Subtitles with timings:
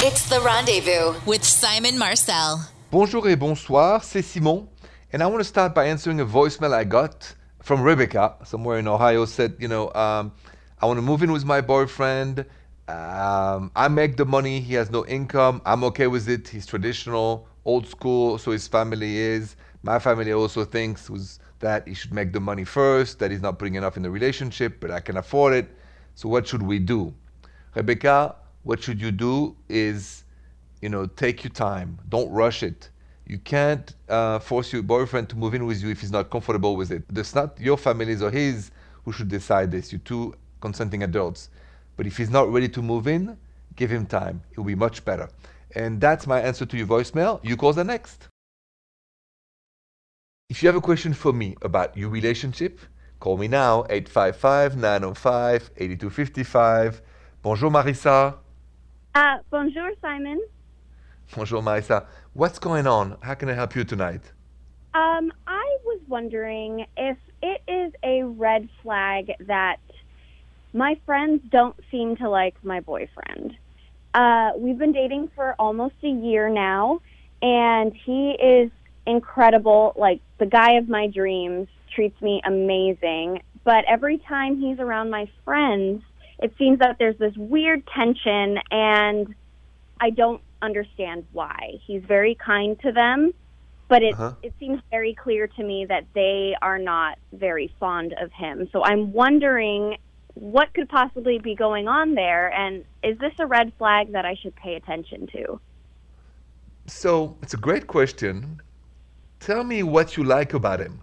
[0.00, 2.60] It's the rendezvous with Simon Marcel.
[2.92, 4.68] Bonjour et bonsoir, c'est Simon,
[5.12, 8.86] and I want to start by answering a voicemail I got from Rebecca, somewhere in
[8.86, 10.30] Ohio, said, you know, um,
[10.80, 12.46] I want to move in with my boyfriend.
[12.86, 15.60] Um, I make the money, he has no income.
[15.66, 16.46] I'm okay with it.
[16.46, 19.56] He's traditional, old school, so his family is.
[19.82, 23.58] My family also thinks was that he should make the money first, that he's not
[23.58, 25.68] putting enough in the relationship, but I can afford it.
[26.14, 27.12] So what should we do?
[27.74, 30.24] Rebecca, what should you do is,
[30.82, 31.98] you know, take your time.
[32.08, 32.90] Don't rush it.
[33.26, 36.76] You can't uh, force your boyfriend to move in with you if he's not comfortable
[36.76, 37.02] with it.
[37.14, 38.70] It's not your families or his
[39.04, 39.92] who should decide this.
[39.92, 41.50] You're two consenting adults.
[41.96, 43.36] But if he's not ready to move in,
[43.76, 44.42] give him time.
[44.50, 45.28] It will be much better.
[45.74, 47.40] And that's my answer to your voicemail.
[47.44, 48.28] You call the next.
[50.48, 52.80] If you have a question for me about your relationship,
[53.20, 57.02] call me now, 855 905 8255.
[57.42, 58.36] Bonjour, Marissa.
[59.14, 60.40] Uh, bonjour, Simon.
[61.34, 62.06] Bonjour, Marissa.
[62.32, 63.16] What's going on?
[63.22, 64.32] How can I help you tonight?
[64.94, 69.80] Um, I was wondering if it is a red flag that
[70.72, 73.56] my friends don't seem to like my boyfriend.
[74.14, 77.00] Uh, we've been dating for almost a year now,
[77.42, 78.70] and he is
[79.06, 79.92] incredible.
[79.96, 83.42] Like the guy of my dreams, treats me amazing.
[83.64, 86.02] But every time he's around my friends,
[86.40, 89.34] it seems that there's this weird tension, and
[90.00, 91.74] I don't understand why.
[91.86, 93.32] He's very kind to them,
[93.88, 94.32] but it Uh-huh.
[94.42, 98.68] it seems very clear to me that they are not very fond of him.
[98.72, 99.96] So I'm wondering
[100.34, 104.34] what could possibly be going on there, and is this a red flag that I
[104.40, 105.60] should pay attention to?
[106.86, 108.62] So, it's a great question.
[109.40, 111.00] Tell me what you like about him.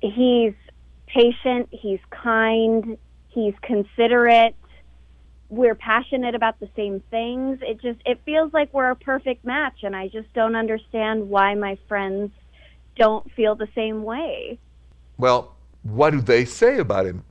[0.00, 0.54] He's
[1.06, 2.98] patient, he's kind,
[3.32, 4.54] he's considerate.
[5.48, 7.58] We're passionate about the same things.
[7.62, 11.54] It just it feels like we're a perfect match and I just don't understand why
[11.54, 12.32] my friends
[12.96, 14.58] don't feel the same way.
[15.18, 17.24] Well, what do they say about him?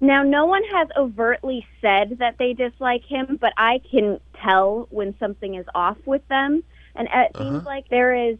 [0.00, 5.14] Now, no one has overtly said that they dislike him, but I can tell when
[5.18, 6.62] something is off with them.
[6.94, 7.44] And it Uh-huh.
[7.44, 8.38] seems like there is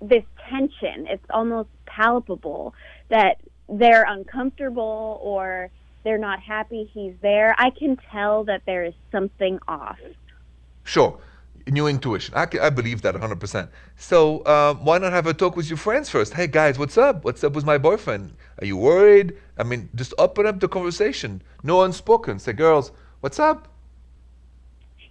[0.00, 1.06] this tension.
[1.08, 2.74] It's almost palpable
[3.08, 3.38] that
[3.68, 5.70] they're uncomfortable or
[6.06, 7.56] they're not happy he's there.
[7.58, 9.98] I can tell that there is something off.
[10.84, 11.18] Sure,
[11.68, 12.32] New intuition.
[12.36, 13.68] I, I believe that 100%.
[13.96, 16.34] So, uh, why not have a talk with your friends first?
[16.34, 17.24] Hey, guys, what's up?
[17.24, 18.34] What's up with my boyfriend?
[18.60, 19.36] Are you worried?
[19.58, 21.42] I mean, just open up the conversation.
[21.64, 22.38] No unspoken.
[22.38, 23.66] Say, girls, what's up?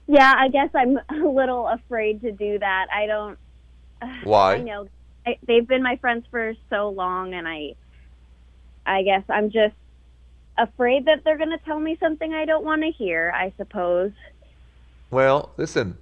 [0.07, 2.85] Yeah, I guess I'm a little afraid to do that.
[2.95, 3.37] I don't.
[4.23, 4.55] Why?
[4.55, 4.87] I know
[5.27, 7.75] I, they've been my friends for so long, and I,
[8.85, 9.75] I guess I'm just
[10.57, 13.33] afraid that they're going to tell me something I don't want to hear.
[13.35, 14.11] I suppose.
[15.11, 15.97] Well, listen,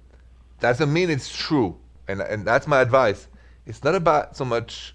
[0.60, 1.76] doesn't mean it's true.
[2.08, 3.28] And, and that's my advice.
[3.66, 4.94] It's not about so much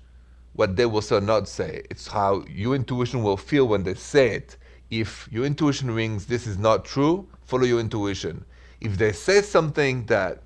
[0.53, 3.93] what they will say or not say, it's how your intuition will feel when they
[3.93, 4.57] say it.
[4.89, 8.43] If your intuition rings, this is not true, follow your intuition.
[8.81, 10.41] If they say something that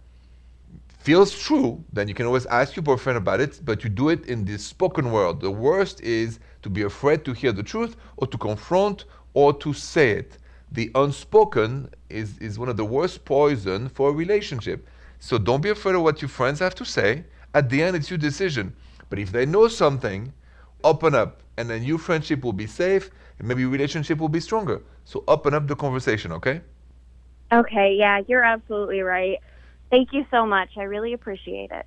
[0.99, 4.25] feels true, then you can always ask your boyfriend about it, but you do it
[4.27, 5.41] in the spoken world.
[5.41, 9.73] The worst is to be afraid to hear the truth or to confront or to
[9.73, 10.37] say it.
[10.71, 14.87] The unspoken is, is one of the worst poison for a relationship.
[15.19, 17.25] So don't be afraid of what your friends have to say.
[17.53, 18.75] At the end, it's your decision.
[19.09, 20.33] But if they know something,
[20.83, 24.39] open up, and then your friendship will be safe, and maybe your relationship will be
[24.39, 24.81] stronger.
[25.05, 26.61] So open up the conversation, okay?
[27.51, 29.37] Okay, yeah, you're absolutely right.
[29.91, 30.69] Thank you so much.
[30.77, 31.85] I really appreciate it.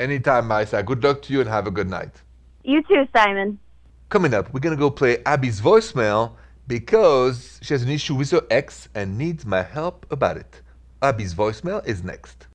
[0.00, 0.84] Anytime, Maisa.
[0.84, 2.22] Good luck to you and have a good night.
[2.64, 3.60] You too, Simon.
[4.08, 6.32] Coming up, we're gonna go play Abby's voicemail
[6.66, 10.62] because she has an issue with her ex and needs my help about it.
[11.02, 12.46] Abby's voicemail is next.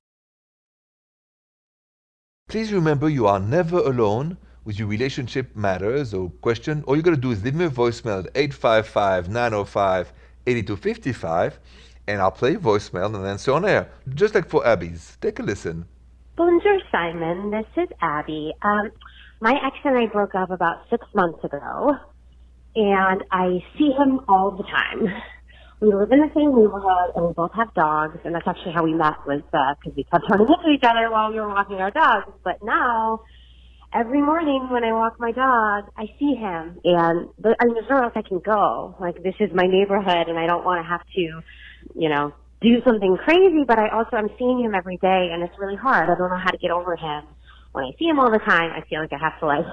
[2.48, 6.82] Please remember you are never alone with your relationship matters or question.
[6.88, 10.12] All you gotta do is leave me a voicemail at 855 905
[10.48, 11.60] 8255
[12.08, 15.16] and I'll play voicemail and answer on air, just like for Abby's.
[15.20, 15.86] Take a listen.
[16.36, 17.52] Bonjour, Simon.
[17.52, 18.52] This is Abby.
[18.62, 18.90] Um,
[19.44, 21.92] my ex and I broke up about six months ago,
[22.74, 25.06] and I see him all the time.
[25.80, 28.84] We live in the same neighborhood, and we both have dogs, and that's actually how
[28.84, 31.76] we met was uh, because we kept running into each other while we were walking
[31.76, 32.32] our dogs.
[32.42, 33.20] But now,
[33.92, 37.90] every morning when I walk my dog, I see him, and but, I mean, there's
[37.90, 38.96] nowhere else I can go.
[38.98, 41.24] Like this is my neighborhood, and I don't want to have to,
[42.00, 42.32] you know,
[42.62, 43.64] do something crazy.
[43.68, 46.08] But I also I'm seeing him every day, and it's really hard.
[46.08, 47.24] I don't know how to get over him.
[47.74, 49.66] When I see him all the time, I feel like I have to like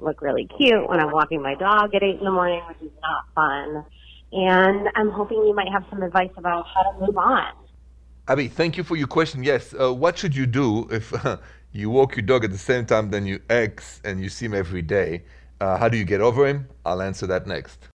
[0.00, 2.90] look really cute when I'm walking my dog at eight in the morning, which is
[3.00, 3.84] not fun.
[4.32, 7.52] And I'm hoping you might have some advice about how to move on.
[8.26, 9.44] Abby, thank you for your question.
[9.44, 11.36] Yes, uh, what should you do if uh,
[11.72, 14.54] you walk your dog at the same time than your ex and you see him
[14.54, 15.22] every day?
[15.60, 16.66] Uh, how do you get over him?
[16.84, 17.86] I'll answer that next.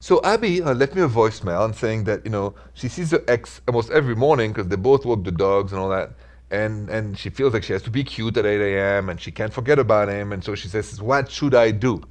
[0.00, 3.22] So Abby uh, left me a voicemail and saying that you know she sees her
[3.28, 6.12] ex almost every morning because they both walk the dogs and all that,
[6.50, 9.08] and and she feels like she has to be cute at 8 a.m.
[9.08, 12.02] and she can't forget about him, and so she says, "What should I do?"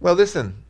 [0.00, 0.64] Well, listen,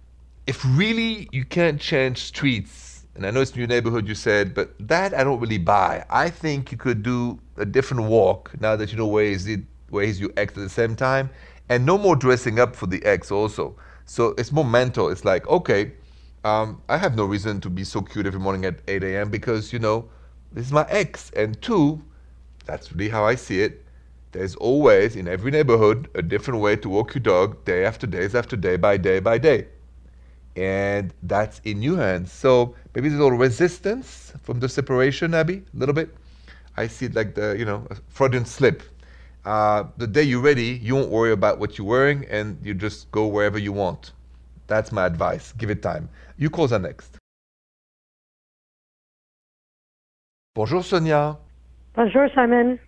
[0.46, 4.74] if really you can't change streets, and I know it's your neighborhood, you said, but
[4.88, 6.04] that I don't really buy.
[6.08, 9.60] I think you could do a different walk now that you know where is it,
[9.90, 11.30] where is your ex at the same time,
[11.68, 13.76] and no more dressing up for the ex also.
[14.06, 15.08] So it's more mental.
[15.08, 15.92] It's like, okay,
[16.44, 19.30] um, I have no reason to be so cute every morning at 8 a.m.
[19.30, 20.08] because, you know,
[20.52, 21.30] this is my ex.
[21.30, 22.00] And two,
[22.66, 23.84] that's really how I see it.
[24.32, 28.26] There's always, in every neighborhood, a different way to walk your dog day after day
[28.34, 29.68] after day by day by day.
[30.56, 32.32] And that's in your hands.
[32.32, 36.14] So maybe there's a little resistance from the separation, Abby, a little bit.
[36.76, 38.82] I see it like the, you know, Freudian slip
[39.46, 43.10] uh, the day you're ready, you won't worry about what you're wearing and you just
[43.12, 44.12] go wherever you want.
[44.66, 45.52] That's my advice.
[45.52, 46.08] Give it time.
[46.36, 47.16] You calls are next.
[50.54, 51.38] Bonjour, Sonia.
[51.96, 52.78] Bonjour, Simon.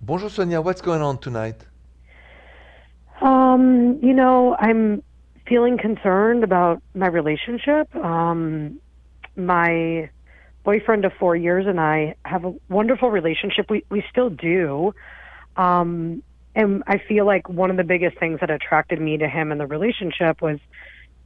[0.00, 0.60] Bonjour, Sonia.
[0.60, 1.64] What's going on tonight?
[3.20, 5.04] Um, you know, I'm
[5.46, 7.94] feeling concerned about my relationship.
[7.94, 8.80] Um,
[9.36, 10.10] my
[10.64, 13.70] boyfriend of four years and I have a wonderful relationship.
[13.70, 14.92] We we still do.
[15.56, 16.20] Um,
[16.56, 19.58] and I feel like one of the biggest things that attracted me to him in
[19.58, 20.58] the relationship was,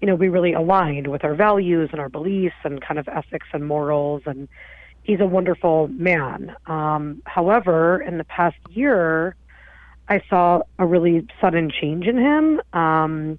[0.02, 3.46] you know, we really aligned with our values and our beliefs and kind of ethics
[3.54, 4.22] and morals.
[4.26, 4.49] And
[5.08, 6.55] he's a wonderful man.
[6.66, 9.34] Um, however, in the past year,
[10.06, 12.60] I saw a really sudden change in him.
[12.75, 13.38] Um,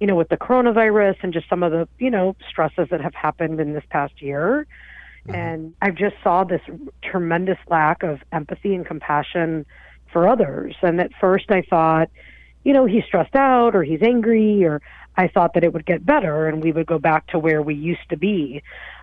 [0.00, 3.14] you know, with the coronavirus and just some of the, you know, stresses that have
[3.14, 4.66] happened in this past year.
[5.26, 5.34] Mm-hmm.
[5.34, 6.62] And I just saw this
[7.02, 9.66] tremendous lack of empathy and compassion
[10.12, 10.74] for others.
[10.82, 12.10] And at first I thought,
[12.64, 14.82] you know, he's stressed out or he's angry or
[15.16, 17.74] I thought that it would get better and we would go back to where we
[17.74, 18.62] used to be.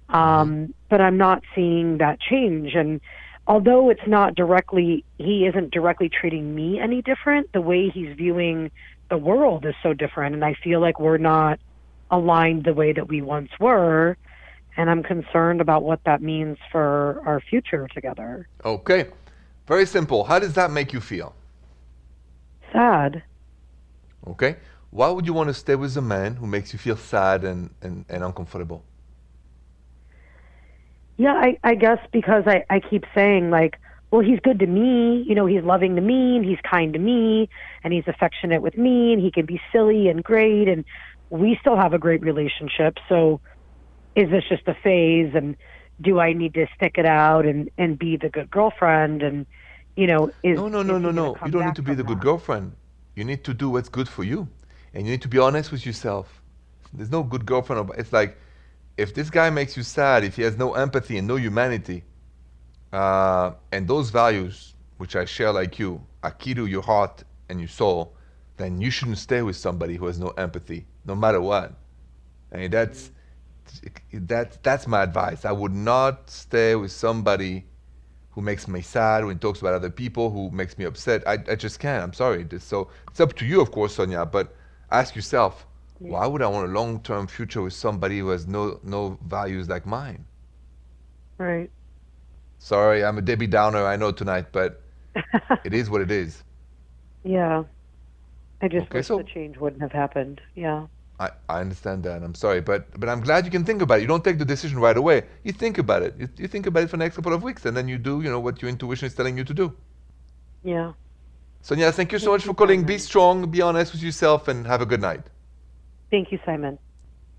[0.09, 2.75] Um, but I'm not seeing that change.
[2.75, 3.01] And
[3.47, 8.71] although it's not directly, he isn't directly treating me any different, the way he's viewing
[9.09, 10.35] the world is so different.
[10.35, 11.59] And I feel like we're not
[12.11, 14.17] aligned the way that we once were.
[14.77, 18.47] And I'm concerned about what that means for our future together.
[18.63, 19.07] Okay.
[19.67, 20.25] Very simple.
[20.25, 21.33] How does that make you feel?
[22.71, 23.23] Sad.
[24.27, 24.57] Okay.
[24.91, 27.69] Why would you want to stay with a man who makes you feel sad and,
[27.81, 28.83] and, and uncomfortable?
[31.17, 33.79] Yeah, I, I guess because I, I keep saying, like,
[34.11, 36.99] well, he's good to me, you know, he's loving to me, and he's kind to
[36.99, 37.49] me,
[37.83, 40.85] and he's affectionate with me, and he can be silly and great, and
[41.29, 42.97] we still have a great relationship.
[43.09, 43.41] So
[44.15, 45.33] is this just a phase?
[45.35, 45.57] And
[46.01, 49.45] do I need to stick it out and and be the good girlfriend and
[49.95, 52.07] you know is no no no no no you don't need to be the that?
[52.07, 52.73] good girlfriend
[53.15, 54.47] you need to do what's good for you
[54.93, 56.41] and you need to be honest with yourself
[56.93, 58.37] there's no good girlfriend it's like
[58.97, 62.03] if this guy makes you sad if he has no empathy and no humanity
[62.93, 67.59] uh, and those values which I share like you are key to your heart and
[67.59, 68.15] your soul
[68.57, 71.73] then you shouldn't stay with somebody who has no empathy no matter what
[72.51, 73.11] I mean that's
[74.13, 75.45] that that's my advice.
[75.45, 77.65] I would not stay with somebody
[78.31, 81.25] who makes me sad when he talks about other people, who makes me upset.
[81.27, 82.03] I, I just can't.
[82.03, 82.45] I'm sorry.
[82.59, 84.25] So it's up to you, of course, Sonia.
[84.25, 84.53] But
[84.91, 85.65] ask yourself.
[85.99, 89.85] Why would I want a long-term future with somebody who has no no values like
[89.85, 90.25] mine?
[91.37, 91.71] Right.
[92.59, 93.85] Sorry, I'm a Debbie Downer.
[93.85, 94.81] I know tonight, but
[95.63, 96.43] it is what it is.
[97.27, 97.63] Yeah.
[98.61, 100.41] I just okay, wish so, the change wouldn't have happened.
[100.53, 100.85] Yeah.
[101.19, 102.23] I, I understand that.
[102.23, 104.01] I'm sorry, but but I'm glad you can think about it.
[104.01, 105.23] You don't take the decision right away.
[105.43, 106.15] You think about it.
[106.19, 108.21] You, you think about it for the next couple of weeks, and then you do,
[108.21, 109.73] you know, what your intuition is telling you to do.
[110.63, 110.93] Yeah.
[111.61, 112.83] Sonia, thank you so much for calling.
[112.85, 115.23] Be strong, be honest with yourself, and have a good night.
[116.11, 116.77] Thank you, Simon.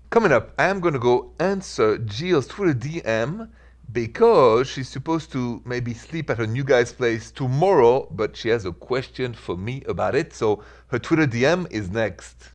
[0.09, 3.49] Coming up, I am going to go answer Jill's Twitter DM
[3.91, 8.65] because she's supposed to maybe sleep at her new guy's place tomorrow, but she has
[8.65, 10.33] a question for me about it.
[10.33, 12.51] So her Twitter DM is next.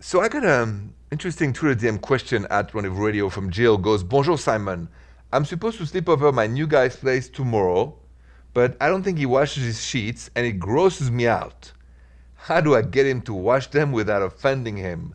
[0.00, 3.78] So I got an um, interesting Twitter DM question at of Radio from Jill.
[3.78, 4.88] Goes, Bonjour Simon.
[5.32, 7.96] I'm supposed to sleep over my new guy's place tomorrow,
[8.54, 11.72] but I don't think he washes his sheets and it grosses me out.
[12.36, 15.14] How do I get him to wash them without offending him?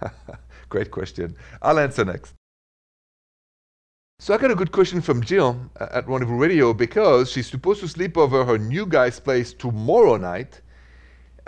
[0.68, 1.36] Great question.
[1.60, 2.34] I'll answer next.
[4.20, 7.88] So I got a good question from Jill at Wonderful Radio because she's supposed to
[7.88, 10.60] sleep over her new guy's place tomorrow night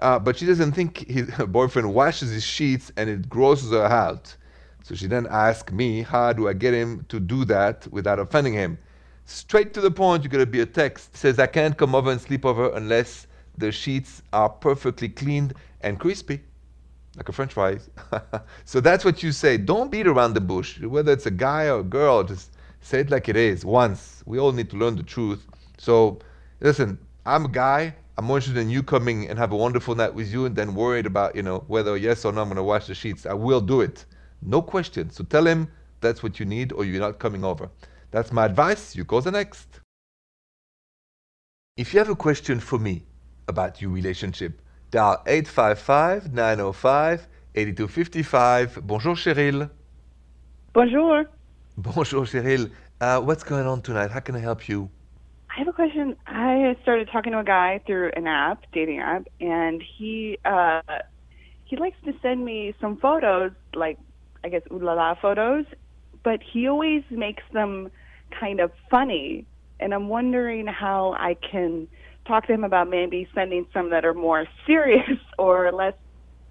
[0.00, 4.37] uh, but she doesn't think his boyfriend washes his sheets and it grosses her out.
[4.82, 8.52] So she then asked me, how do I get him to do that without offending
[8.52, 8.78] him?
[9.25, 11.16] Straight to the point, you're going to be a text.
[11.16, 13.26] says, I can't come over and sleep over unless
[13.58, 16.40] the sheets are perfectly cleaned and crispy,
[17.16, 17.88] like a french fries.
[18.64, 19.56] so that's what you say.
[19.56, 20.80] Don't beat around the bush.
[20.80, 24.23] Whether it's a guy or a girl, just say it like it is once.
[24.26, 25.46] We all need to learn the truth.
[25.78, 26.18] So
[26.61, 27.94] listen, I'm a guy.
[28.16, 30.75] I'm more interested in you coming and have a wonderful night with you and then
[30.75, 33.26] worried about, you know, whether yes or no I'm going to wash the sheets.
[33.26, 34.04] I will do it.
[34.40, 35.11] No question.
[35.11, 35.68] So tell him
[36.00, 37.70] that's what you need or you're not coming over.
[38.11, 38.94] That's my advice.
[38.94, 39.80] You go the next.
[41.76, 43.04] If you have a question for me
[43.48, 44.60] about your relationship,
[44.90, 48.86] dial 855 905 8255.
[48.86, 49.70] Bonjour, Cheryl.
[50.72, 51.24] Bonjour.
[51.76, 52.70] Bonjour, Cheryl.
[53.00, 54.10] Uh, what's going on tonight?
[54.10, 54.90] How can I help you?
[55.54, 56.16] I have a question.
[56.26, 60.82] I started talking to a guy through an app, dating app, and he uh,
[61.64, 63.98] he likes to send me some photos, like
[64.42, 65.64] I guess ooh la la photos,
[66.24, 67.90] but he always makes them
[68.30, 69.46] kind of funny.
[69.78, 71.86] And I'm wondering how I can
[72.26, 75.94] talk to him about maybe sending some that are more serious or less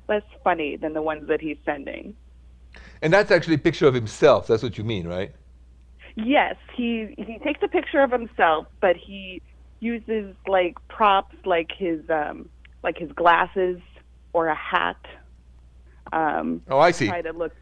[0.09, 2.15] less funny than the ones that he's sending.
[3.03, 4.47] And that's actually a picture of himself.
[4.47, 5.33] That's what you mean, right?
[6.15, 9.41] Yes, he he takes a picture of himself, but he
[9.79, 12.49] uses like props like his um
[12.83, 13.79] like his glasses
[14.33, 14.97] or a hat.
[16.11, 17.15] Um Oh, I see.
[17.15, 17.53] try to look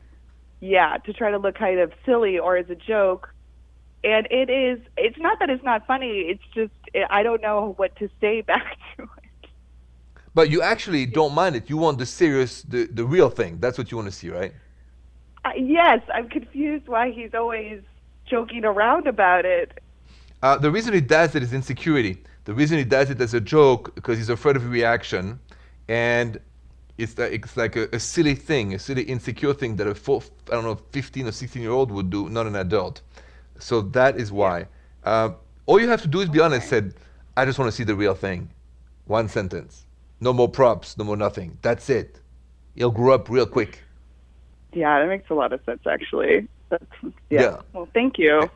[0.61, 3.29] yeah, to try to look kind of silly or as a joke.
[4.03, 6.73] And it is it's not that it's not funny, it's just
[7.09, 9.49] I don't know what to say back to it.
[10.33, 11.69] But you actually don't mind it.
[11.69, 13.57] You want the serious, the, the real thing.
[13.59, 14.53] That's what you want to see, right?
[15.43, 17.81] Uh, yes, I'm confused why he's always
[18.25, 19.79] joking around about it.
[20.41, 22.23] Uh, the reason he does it is insecurity.
[22.45, 25.39] The reason he does it as a joke because he's afraid of reaction,
[25.87, 26.39] and
[26.97, 30.23] it's like, it's like a, a silly thing, a silly insecure thing that a four,
[30.47, 33.01] I don't know 15 or 16 year old would do, not an adult.
[33.61, 34.67] So that is why.
[35.03, 35.31] Uh,
[35.65, 36.67] all you have to do is be honest.
[36.67, 36.95] Said,
[37.37, 38.49] I just want to see the real thing.
[39.05, 39.85] One sentence.
[40.19, 40.97] No more props.
[40.97, 41.57] No more nothing.
[41.61, 42.19] That's it.
[42.75, 43.83] You'll grow up real quick.
[44.73, 46.47] Yeah, that makes a lot of sense actually.
[46.69, 46.85] That's,
[47.29, 47.41] yeah.
[47.41, 47.61] Yeah.
[47.73, 48.49] Well, thank you.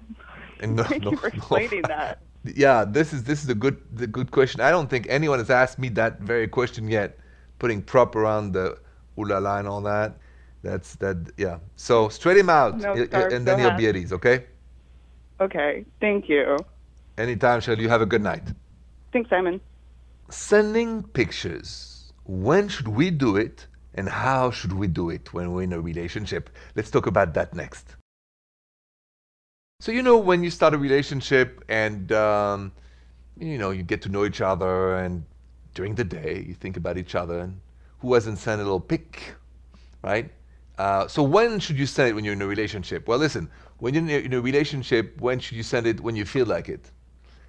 [0.62, 2.20] And no, Thank no- you for no- explaining that.
[2.56, 4.62] Yeah, this is this is a good the good question.
[4.62, 7.18] I don't think anyone has asked me that very question yet.
[7.58, 8.78] Putting prop around the
[9.18, 10.18] ooh la la and all that.
[10.62, 11.18] That's that.
[11.38, 11.58] Yeah.
[11.76, 14.14] So straight him out, No, sorry, and then he'll be at ease.
[14.14, 14.46] Okay.
[15.40, 16.58] Okay, thank you.
[17.18, 17.84] Anytime, Shirley.
[17.84, 18.44] You have a good night.
[19.12, 19.62] Thanks, Simon.
[20.30, 22.14] Sending pictures.
[22.26, 25.80] When should we do it, and how should we do it when we're in a
[25.80, 26.50] relationship?
[26.76, 27.96] Let's talk about that next.
[29.82, 32.72] So you know when you start a relationship and um,
[33.38, 35.24] you know you get to know each other, and
[35.74, 37.60] during the day you think about each other, and
[38.00, 39.36] who hasn't sent a little pic,
[40.02, 40.32] right?
[40.78, 43.08] Uh, so when should you send it when you're in a relationship?
[43.08, 46.00] Well, listen, when you're in a, relationship, when should you send it?
[46.00, 46.92] When you feel like it.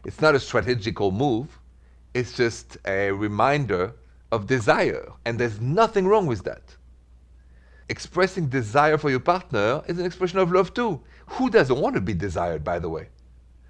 [0.04, 1.58] It's not a strategical move.
[2.14, 3.92] It's just a reminder
[4.32, 6.74] of desire, and there's nothing wrong with that.
[7.88, 11.00] Expressing desire for your partner is an expression of love too.
[11.26, 13.08] Who doesn't want to be desired, by the way?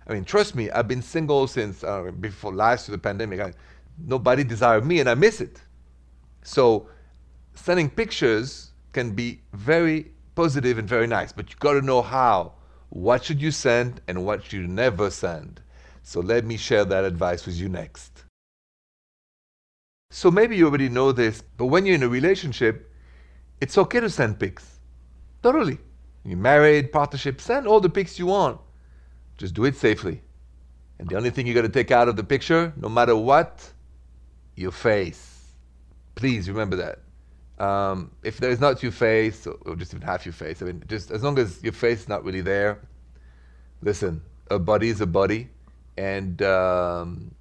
[0.06, 3.40] I mean, trust me, I've been single since uh, before last year, the pandemic.
[3.40, 3.52] I,
[3.98, 5.60] nobody desired me, and I miss it.
[6.42, 6.88] So,
[7.54, 12.52] sending pictures can be very positive and very nice, but you got to know how.
[12.90, 15.60] What should you send and what should you never send?
[16.04, 18.22] So, let me share that advice with you next.
[20.12, 22.92] So, maybe you already know this, but when you're in a relationship,
[23.60, 24.78] it's okay to send pics.
[25.42, 25.78] Totally.
[26.24, 28.60] You're married, partnership, send all the pics you want.
[29.38, 30.22] Just do it safely.
[30.98, 33.72] And the only thing you got to take out of the picture, no matter what,
[34.54, 35.52] your face.
[36.14, 37.00] Please remember that.
[37.58, 40.66] Um, if there is not your face, or, or just even half your face, I
[40.66, 42.80] mean, just as long as your face is not really there,
[43.82, 45.48] listen, a body is a body,
[45.96, 47.34] and um,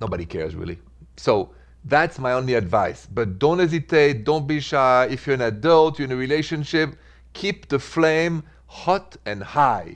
[0.00, 0.78] nobody cares really.
[1.16, 1.54] So
[1.84, 3.06] that's my only advice.
[3.06, 5.08] But don't hesitate, don't be shy.
[5.10, 6.96] If you're an adult, you're in a relationship,
[7.32, 9.94] keep the flame hot and high.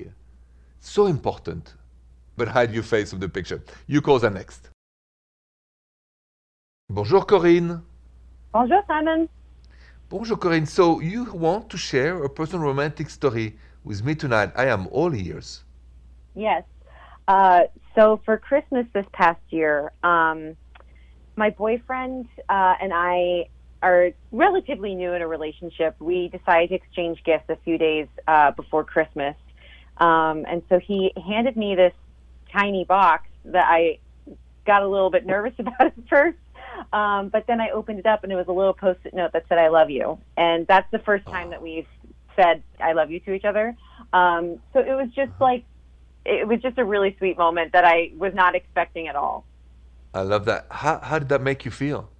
[0.80, 1.74] So important.
[2.36, 3.62] But hide your face from the picture.
[3.86, 4.68] You calls are next.
[6.88, 7.82] Bonjour Corinne.
[8.52, 9.28] Bonjour, Simon.
[10.08, 10.66] Bonjour Corinne.
[10.66, 14.52] So you want to share a personal romantic story with me tonight.
[14.54, 15.64] I am all ears.
[16.36, 16.62] Yes.
[17.26, 17.62] Uh,
[17.96, 20.56] so for Christmas this past year, um,
[21.34, 23.48] my boyfriend uh, and I
[23.82, 25.96] are relatively new in a relationship.
[25.98, 29.34] We decided to exchange gifts a few days uh, before Christmas.
[29.96, 31.94] Um, and so he handed me this
[32.52, 33.98] tiny box that I
[34.66, 36.38] got a little bit nervous about at first.
[36.92, 39.32] Um, but then I opened it up and it was a little post it note
[39.32, 40.18] that said, I love you.
[40.36, 41.86] And that's the first time that we've
[42.36, 43.74] said I love you to each other.
[44.12, 45.64] Um, so it was just like
[46.24, 49.46] it was just a really sweet moment that I was not expecting at all.
[50.12, 50.66] I love that.
[50.70, 52.10] How how did that make you feel?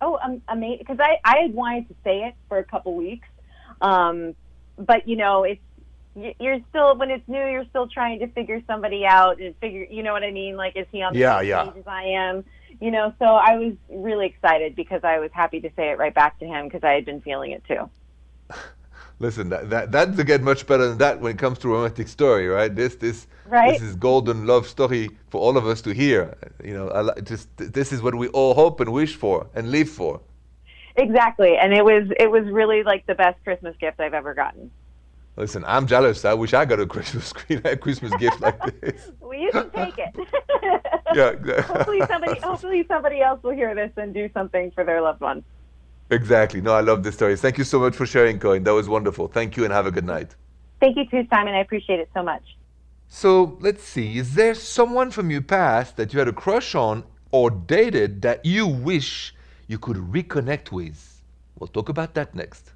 [0.00, 0.78] Oh, um, amazing!
[0.80, 3.28] Because I I had wanted to say it for a couple weeks,
[3.80, 4.34] um,
[4.76, 5.60] but you know it's
[6.40, 10.02] you're still when it's new you're still trying to figure somebody out and figure you
[10.02, 11.64] know what I mean like is he on the Yeah, same yeah.
[11.64, 12.44] page as I am
[12.80, 16.14] you know so I was really excited because I was happy to say it right
[16.14, 17.90] back to him because I had been feeling it too.
[19.20, 22.06] Listen, that, that that doesn't get much better than that when it comes to romantic
[22.08, 22.74] story, right?
[22.74, 23.72] This this Right.
[23.72, 26.36] this is golden love story for all of us to hear.
[26.62, 29.88] You know, I, just this is what we all hope and wish for and live
[29.88, 30.20] for.
[30.96, 34.70] Exactly, and it was it was really like the best Christmas gift I've ever gotten.
[35.38, 36.24] Listen, I'm jealous.
[36.24, 39.12] I wish I got a Christmas screen, a Christmas gift like this.
[39.20, 40.14] Well, you can take it.
[41.14, 41.62] Yeah.
[41.62, 45.42] hopefully somebody hopefully somebody else will hear this and do something for their loved one.
[46.10, 46.60] Exactly.
[46.60, 47.34] No, I love this story.
[47.36, 48.62] Thank you so much for sharing, Cohen.
[48.64, 49.26] That was wonderful.
[49.26, 50.36] Thank you and have a good night.
[50.80, 51.54] Thank you too, Simon.
[51.54, 52.42] I appreciate it so much.
[53.08, 54.18] So let's see.
[54.18, 58.44] Is there someone from your past that you had a crush on or dated that
[58.44, 59.34] you wish
[59.66, 61.22] you could reconnect with?
[61.58, 62.72] We'll talk about that next.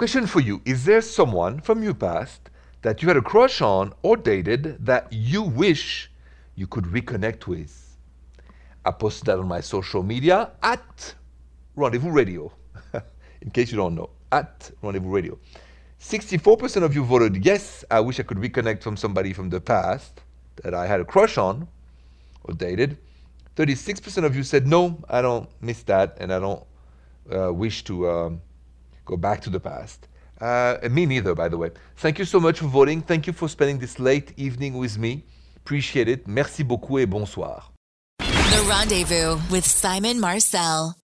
[0.00, 2.48] Question for you Is there someone from your past
[2.80, 6.10] that you had a crush on or dated that you wish
[6.54, 7.98] you could reconnect with?
[8.82, 11.14] I posted that on my social media at
[11.76, 12.50] Rendezvous Radio,
[13.42, 15.38] in case you don't know, at Rendezvous Radio.
[16.00, 20.22] 64% of you voted yes, I wish I could reconnect from somebody from the past
[20.62, 21.68] that I had a crush on
[22.44, 22.96] or dated.
[23.54, 26.64] 36% of you said no, I don't miss that and I don't
[27.30, 28.40] uh, wish to um,
[29.10, 30.08] go back to the past.
[30.40, 31.70] Uh, me neither, by the way.
[31.96, 33.02] Thank you so much for voting.
[33.02, 35.24] Thank you for spending this late evening with me.
[35.56, 36.26] Appreciate it.
[36.26, 37.72] Merci beaucoup et bonsoir.
[38.18, 40.94] The Rendezvous with Simon Marcel.